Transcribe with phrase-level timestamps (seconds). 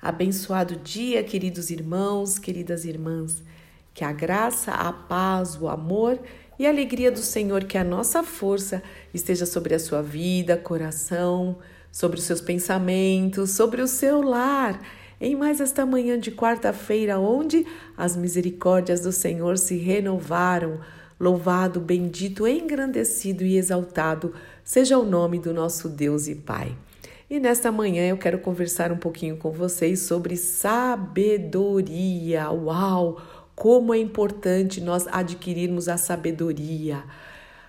[0.00, 3.42] Abençoado dia, queridos irmãos, queridas irmãs.
[3.92, 6.20] Que a graça, a paz, o amor
[6.56, 8.80] e a alegria do Senhor, que a nossa força
[9.12, 11.58] esteja sobre a sua vida, coração,
[11.90, 14.80] sobre os seus pensamentos, sobre o seu lar.
[15.20, 20.78] Em mais esta manhã de quarta-feira, onde as misericórdias do Senhor se renovaram.
[21.18, 26.76] Louvado, bendito, engrandecido e exaltado seja o nome do nosso Deus e Pai.
[27.30, 30.90] E nesta manhã eu quero conversar um pouquinho com vocês sobre sabedoria.
[32.50, 33.20] Uau!
[33.54, 37.04] Como é importante nós adquirirmos a sabedoria.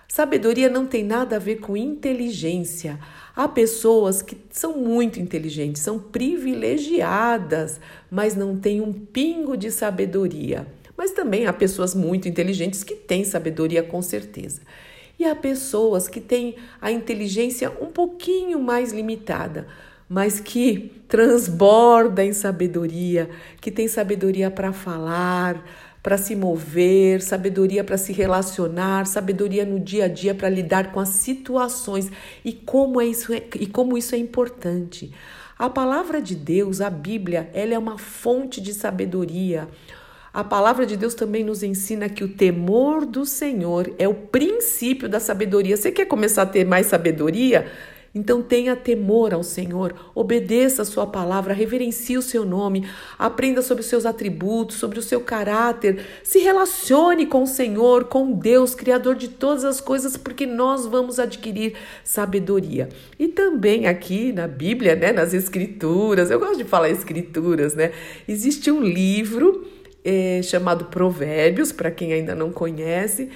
[0.08, 2.98] Sabedoria não tem nada a ver com inteligência.
[3.36, 7.78] Há pessoas que são muito inteligentes, são privilegiadas,
[8.10, 10.66] mas não têm um pingo de sabedoria.
[10.96, 14.62] Mas também há pessoas muito inteligentes que têm sabedoria com certeza.
[15.20, 19.66] E há pessoas que têm a inteligência um pouquinho mais limitada,
[20.08, 23.28] mas que transborda em sabedoria,
[23.60, 25.62] que tem sabedoria para falar,
[26.02, 30.98] para se mover, sabedoria para se relacionar, sabedoria no dia a dia para lidar com
[30.98, 32.10] as situações
[32.42, 35.12] e como é isso é, e como isso é importante.
[35.58, 39.68] A palavra de Deus, a Bíblia, ela é uma fonte de sabedoria.
[40.32, 45.08] A palavra de Deus também nos ensina que o temor do Senhor é o princípio
[45.08, 45.76] da sabedoria.
[45.76, 47.66] Você quer começar a ter mais sabedoria?
[48.14, 53.82] Então tenha temor ao Senhor, obedeça a sua palavra, reverencie o seu nome, aprenda sobre
[53.82, 59.14] os seus atributos, sobre o seu caráter, se relacione com o Senhor, com Deus, Criador
[59.14, 62.88] de todas as coisas, porque nós vamos adquirir sabedoria.
[63.16, 67.92] E também aqui na Bíblia, né, nas Escrituras, eu gosto de falar Escrituras, né?
[68.26, 69.64] Existe um livro
[70.04, 73.28] é, chamado Provérbios, para quem ainda não conhece,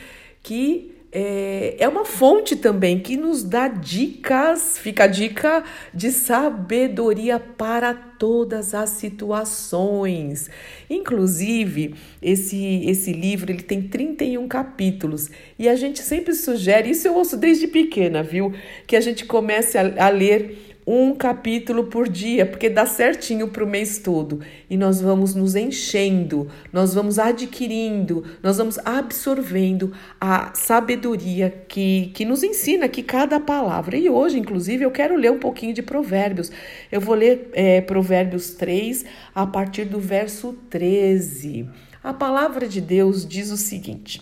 [0.43, 5.63] que é, é uma fonte também que nos dá dicas, fica a dica
[5.95, 10.51] de sabedoria para todas as situações.
[10.91, 17.15] Inclusive, esse, esse livro ele tem 31 capítulos e a gente sempre sugere, isso eu
[17.15, 18.53] ouço desde pequena, viu?
[18.85, 23.65] Que a gente comece a, a ler um capítulo por dia, porque dá certinho para
[23.65, 24.41] o mês todo.
[24.69, 32.25] E nós vamos nos enchendo, nós vamos adquirindo, nós vamos absorvendo a sabedoria que, que
[32.25, 33.97] nos ensina aqui cada palavra.
[33.97, 36.53] E hoje, inclusive, eu quero ler um pouquinho de Provérbios.
[36.93, 41.69] Eu vou ler é, Provérbios 3 a partir do verso 13.
[42.03, 44.21] A palavra de Deus diz o seguinte: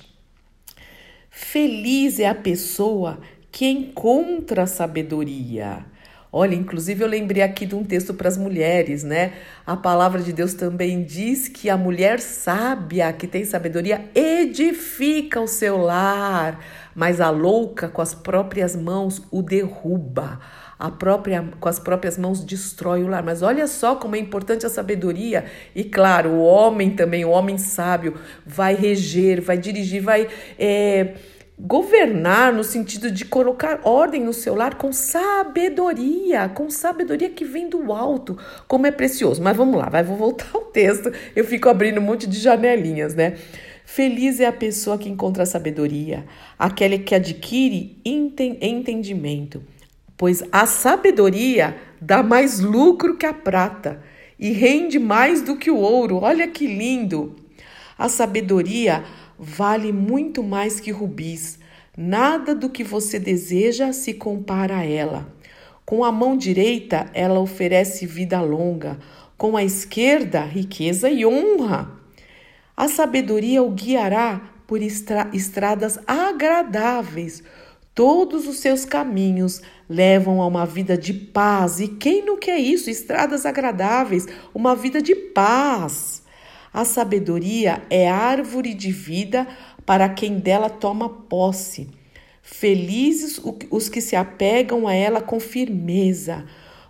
[1.28, 3.18] Feliz é a pessoa
[3.50, 5.84] que encontra sabedoria
[6.34, 9.34] Olha, inclusive eu lembrei aqui de um texto para as mulheres, né?
[9.66, 15.46] A palavra de Deus também diz que a mulher sábia, que tem sabedoria, edifica o
[15.46, 16.58] seu lar,
[16.94, 20.40] mas a louca com as próprias mãos o derruba.
[20.78, 23.22] A própria, com as próprias mãos destrói o lar.
[23.22, 25.44] Mas olha só como é importante a sabedoria.
[25.74, 28.14] E claro, o homem também, o homem sábio,
[28.46, 30.26] vai reger, vai dirigir, vai.
[30.58, 31.14] É,
[31.64, 37.68] governar no sentido de colocar ordem no seu lar com sabedoria, com sabedoria que vem
[37.68, 38.36] do alto,
[38.66, 39.40] como é precioso.
[39.40, 41.12] Mas vamos lá, vai, vou voltar ao texto.
[41.36, 43.36] Eu fico abrindo um monte de janelinhas, né?
[43.84, 46.24] Feliz é a pessoa que encontra sabedoria,
[46.58, 49.62] aquela que adquire entendimento,
[50.16, 54.02] pois a sabedoria dá mais lucro que a prata
[54.38, 56.16] e rende mais do que o ouro.
[56.22, 57.36] Olha que lindo!
[57.98, 59.04] A sabedoria
[59.44, 61.58] vale muito mais que rubis.
[61.98, 65.26] Nada do que você deseja se compara a ela.
[65.84, 69.00] Com a mão direita, ela oferece vida longa,
[69.36, 71.90] com a esquerda, riqueza e honra.
[72.76, 77.42] A sabedoria o guiará por estra estradas agradáveis.
[77.96, 81.80] Todos os seus caminhos levam a uma vida de paz.
[81.80, 82.88] E quem não quer isso?
[82.88, 86.21] Estradas agradáveis, uma vida de paz.
[86.72, 89.46] A sabedoria é árvore de vida
[89.84, 91.88] para quem dela toma posse.
[92.40, 93.40] Felizes
[93.70, 96.46] os que se apegam a ela com firmeza.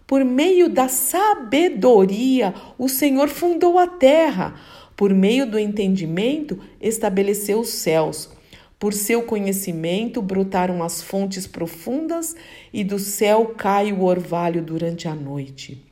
[0.07, 4.55] Por meio da sabedoria, o Senhor fundou a terra.
[4.97, 8.31] Por meio do entendimento, estabeleceu os céus.
[8.79, 12.37] Por seu conhecimento brotaram as fontes profundas
[12.73, 15.92] e do céu cai o orvalho durante a noite.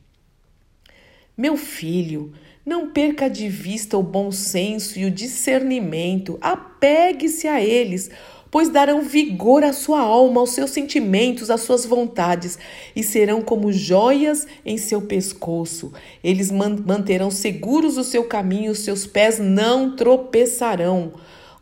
[1.41, 2.35] Meu filho,
[2.67, 8.11] não perca de vista o bom senso e o discernimento, apegue-se a eles,
[8.51, 12.59] pois darão vigor à sua alma, aos seus sentimentos, às suas vontades,
[12.95, 15.95] e serão como joias em seu pescoço.
[16.23, 21.15] Eles manterão seguros o seu caminho, os seus pés não tropeçarão.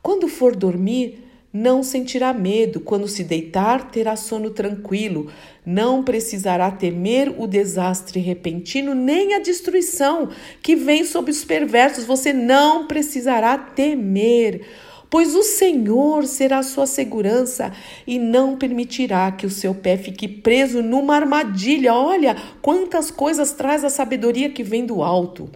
[0.03, 5.31] Quando for dormir, não sentirá medo, quando se deitar, terá sono tranquilo,
[5.65, 10.29] não precisará temer o desastre repentino, nem a destruição
[10.63, 14.67] que vem sobre os perversos, você não precisará temer.
[15.11, 17.73] Pois o Senhor será sua segurança
[18.07, 21.95] e não permitirá que o seu pé fique preso numa armadilha.
[21.95, 25.51] Olha quantas coisas traz a sabedoria que vem do alto.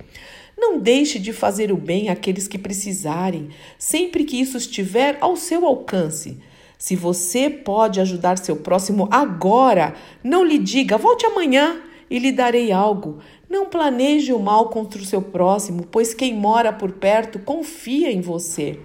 [0.65, 5.67] Não deixe de fazer o bem àqueles que precisarem, sempre que isso estiver ao seu
[5.67, 6.39] alcance.
[6.79, 9.93] Se você pode ajudar seu próximo agora,
[10.23, 13.19] não lhe diga, volte amanhã e lhe darei algo.
[13.51, 18.21] Não planeje o mal contra o seu próximo, pois quem mora por perto confia em
[18.21, 18.79] você.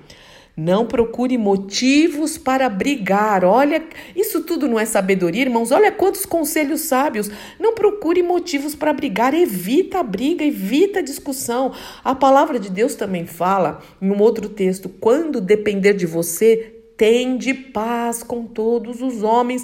[0.58, 3.46] Não procure motivos para brigar.
[3.46, 3.84] Olha,
[4.16, 5.72] isso tudo não é sabedoria, irmãos.
[5.72, 7.30] Olha quantos conselhos sábios.
[7.60, 9.36] Não procure motivos para brigar.
[9.36, 11.74] Evita a briga, evita a discussão.
[12.04, 17.54] A palavra de Deus também fala, em um outro texto, quando depender de você, tende
[17.54, 19.64] paz com todos os homens,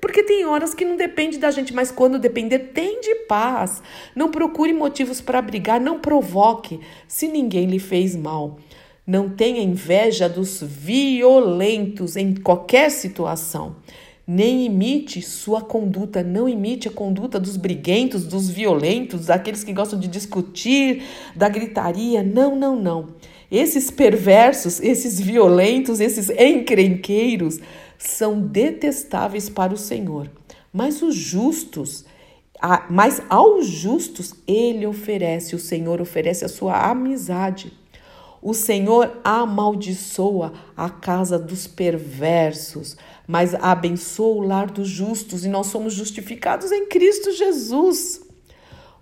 [0.00, 3.80] porque tem horas que não depende da gente, mas quando depender, tende paz.
[4.16, 8.58] Não procure motivos para brigar, não provoque, se ninguém lhe fez mal.
[9.06, 13.76] Não tenha inveja dos violentos em qualquer situação.
[14.26, 20.00] Nem imite sua conduta, não imite a conduta dos briguentos, dos violentos, daqueles que gostam
[20.00, 21.02] de discutir,
[21.36, 22.22] da gritaria.
[22.22, 23.08] Não, não, não.
[23.50, 27.60] Esses perversos, esses violentos, esses encrenqueiros
[27.98, 30.30] são detestáveis para o Senhor.
[30.72, 32.06] Mas os justos,
[32.88, 37.83] mas aos justos ele oferece, o Senhor oferece a sua amizade.
[38.44, 42.94] O Senhor amaldiçoa a casa dos perversos,
[43.26, 48.20] mas abençoa o lar dos justos, e nós somos justificados em Cristo Jesus.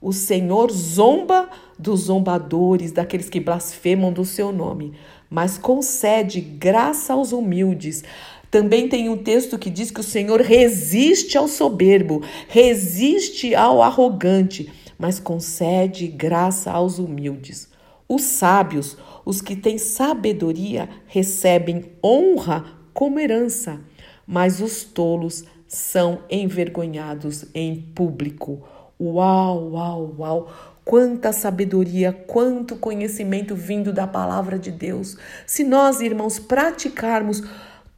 [0.00, 4.92] O Senhor zomba dos zombadores, daqueles que blasfemam do seu nome,
[5.28, 8.04] mas concede graça aos humildes.
[8.48, 14.72] Também tem um texto que diz que o Senhor resiste ao soberbo, resiste ao arrogante,
[14.96, 17.72] mas concede graça aos humildes.
[18.08, 23.80] Os sábios os que têm sabedoria recebem honra como herança,
[24.26, 28.62] mas os tolos são envergonhados em público.
[29.00, 30.52] Uau, uau, uau!
[30.84, 35.16] Quanta sabedoria, quanto conhecimento vindo da palavra de Deus.
[35.46, 37.42] Se nós, irmãos, praticarmos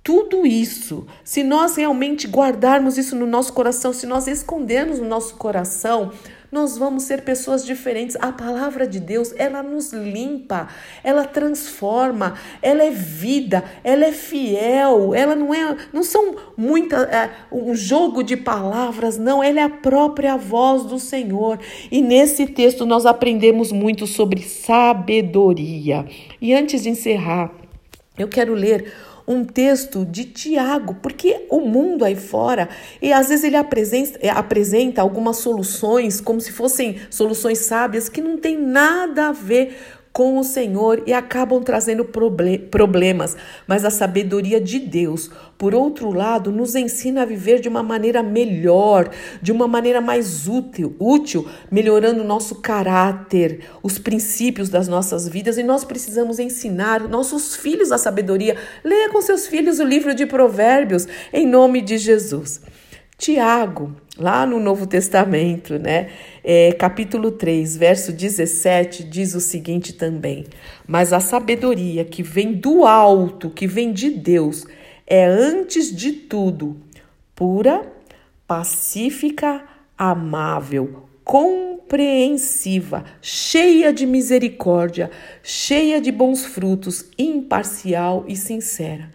[0.04, 5.34] tudo isso, se nós realmente guardarmos isso no nosso coração, se nós escondermos no nosso
[5.36, 6.12] coração,
[6.50, 8.16] nós vamos ser pessoas diferentes.
[8.20, 10.68] A palavra de Deus, ela nos limpa,
[11.02, 17.30] ela transforma, ela é vida, ela é fiel, ela não é, não são muita é,
[17.50, 21.58] um jogo de palavras, não, ela é a própria voz do Senhor.
[21.90, 26.06] E nesse texto nós aprendemos muito sobre sabedoria.
[26.40, 27.50] E antes de encerrar,
[28.16, 28.92] eu quero ler
[29.26, 32.68] um texto de Tiago, porque o mundo aí fora,
[33.00, 38.20] e às vezes ele apresenta, é, apresenta algumas soluções como se fossem soluções sábias que
[38.20, 39.76] não tem nada a ver
[40.14, 42.04] com o Senhor e acabam trazendo
[42.70, 45.28] problemas, mas a sabedoria de Deus,
[45.58, 49.10] por outro lado, nos ensina a viver de uma maneira melhor,
[49.42, 55.58] de uma maneira mais útil, útil, melhorando o nosso caráter, os princípios das nossas vidas,
[55.58, 58.56] e nós precisamos ensinar nossos filhos a sabedoria.
[58.84, 62.60] Leia com seus filhos o livro de Provérbios, em nome de Jesus.
[63.24, 66.10] Tiago, lá no Novo Testamento, né?
[66.44, 70.44] É, capítulo 3, verso 17, diz o seguinte também:
[70.86, 74.66] Mas a sabedoria que vem do alto, que vem de Deus,
[75.06, 76.76] é antes de tudo
[77.34, 77.90] pura,
[78.46, 79.64] pacífica,
[79.96, 85.10] amável, compreensiva, cheia de misericórdia,
[85.42, 89.08] cheia de bons frutos, imparcial e sincera.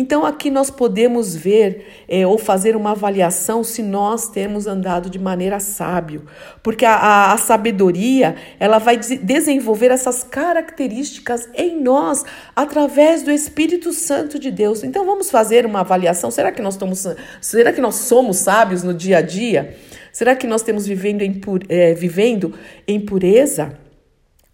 [0.00, 5.18] Então, aqui nós podemos ver é, ou fazer uma avaliação se nós temos andado de
[5.18, 6.24] maneira sábio,
[6.62, 12.24] porque a, a, a sabedoria ela vai desenvolver essas características em nós
[12.54, 14.84] através do Espírito Santo de Deus.
[14.84, 16.30] Então, vamos fazer uma avaliação.
[16.30, 17.04] Será que nós estamos,
[17.40, 19.76] será que nós somos sábios no dia a dia?
[20.12, 22.54] Será que nós temos vivendo em, é, vivendo
[22.86, 23.76] em pureza?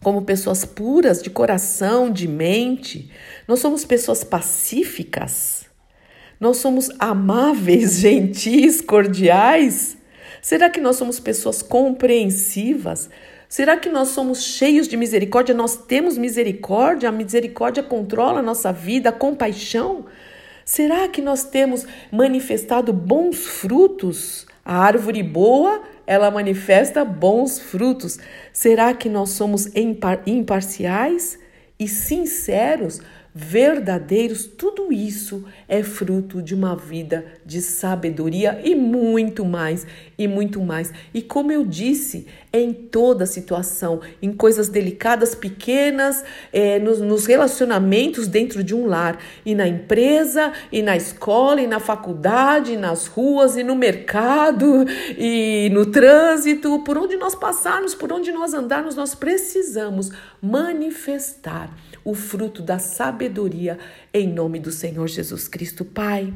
[0.05, 3.11] Como pessoas puras de coração, de mente.
[3.49, 5.65] Nós somos pessoas pacíficas.
[6.39, 9.97] Nós somos amáveis, gentis, cordiais.
[10.43, 13.09] Será que nós somos pessoas compreensivas?
[13.49, 15.55] Será que nós somos cheios de misericórdia?
[15.55, 17.09] Nós temos misericórdia?
[17.09, 20.05] A misericórdia controla a nossa vida, a compaixão?
[20.67, 24.47] Será que nós temos manifestado bons frutos?
[24.63, 28.19] A árvore boa ela manifesta bons frutos.
[28.53, 31.39] Será que nós somos impar imparciais
[31.79, 33.01] e sinceros
[33.35, 39.85] verdadeiros, tudo isso é fruto de uma vida de sabedoria e muito mais,
[40.17, 40.93] e muito mais.
[41.13, 48.29] E como eu disse, em toda situação, em coisas delicadas, pequenas, é, nos, nos relacionamentos
[48.29, 53.09] dentro de um lar, e na empresa, e na escola, e na faculdade, e nas
[53.09, 54.87] ruas, e no mercado,
[55.19, 62.15] e no trânsito, por onde nós passarmos, por onde nós andarmos, nós precisamos manifestar o
[62.15, 63.81] fruto da sabedoria
[64.13, 65.85] em nome do Senhor Jesus Cristo.
[65.85, 66.33] Pai,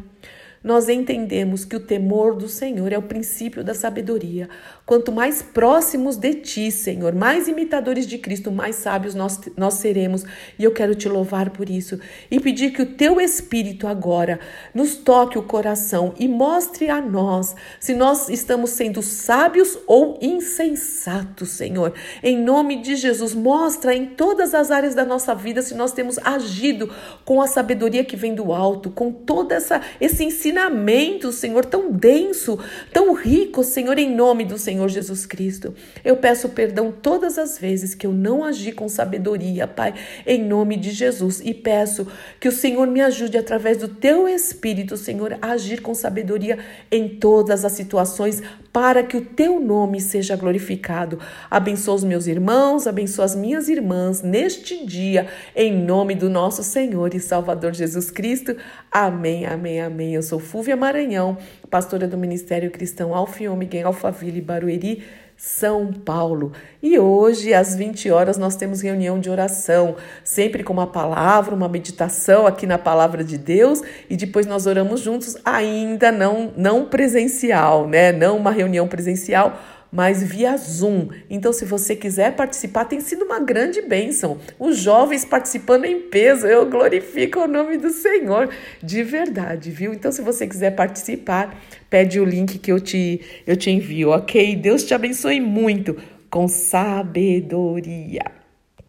[0.62, 4.48] nós entendemos que o temor do Senhor é o princípio da sabedoria.
[4.88, 10.24] Quanto mais próximos de Ti, Senhor, mais imitadores de Cristo, mais sábios nós, nós seremos.
[10.58, 14.40] E eu quero te louvar por isso e pedir que o Teu Espírito agora
[14.74, 21.50] nos toque o coração e mostre a nós se nós estamos sendo sábios ou insensatos,
[21.50, 21.92] Senhor.
[22.22, 26.18] Em nome de Jesus, mostra em todas as áreas da nossa vida se nós temos
[26.24, 26.90] agido
[27.26, 32.58] com a sabedoria que vem do alto, com toda essa esse ensinamento, Senhor, tão denso,
[32.90, 35.74] tão rico, Senhor, em nome do Senhor Jesus Cristo.
[36.04, 39.94] Eu peço perdão todas as vezes que eu não agi com sabedoria, Pai,
[40.26, 41.40] em nome de Jesus.
[41.42, 42.06] E peço
[42.38, 46.58] que o Senhor me ajude através do teu Espírito, Senhor, a agir com sabedoria
[46.92, 48.42] em todas as situações,
[48.72, 51.18] para que o teu nome seja glorificado.
[51.50, 57.14] Abençoa os meus irmãos, abençoa as minhas irmãs neste dia, em nome do nosso Senhor
[57.14, 58.56] e Salvador Jesus Cristo.
[58.90, 60.14] Amém, amém, amém.
[60.14, 61.38] Eu sou Fúvia Maranhão,
[61.70, 65.02] pastora do Ministério Cristão Alfiômega em Alphaville, Barueri,
[65.36, 66.52] são Paulo.
[66.82, 71.68] E hoje, às 20 horas, nós temos reunião de oração, sempre com uma palavra, uma
[71.68, 77.86] meditação aqui na palavra de Deus, e depois nós oramos juntos, ainda não não presencial,
[77.88, 78.12] né?
[78.12, 79.58] Não uma reunião presencial,
[79.92, 81.08] mas via Zoom.
[81.28, 84.38] Então, se você quiser participar, tem sido uma grande bênção.
[84.58, 88.50] Os jovens participando em peso, eu glorifico o nome do Senhor,
[88.82, 89.92] de verdade, viu?
[89.92, 94.56] Então, se você quiser participar, pede o link que eu te, eu te envio, ok?
[94.56, 95.96] Deus te abençoe muito
[96.30, 98.37] com sabedoria.